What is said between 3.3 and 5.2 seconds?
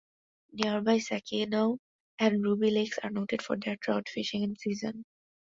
for their trout fishing in season.